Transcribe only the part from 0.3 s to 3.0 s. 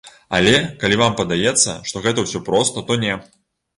Але, калі вам падаецца, што гэта ўсё проста, то